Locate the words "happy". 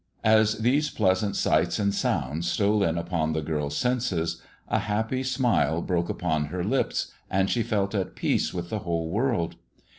4.79-5.21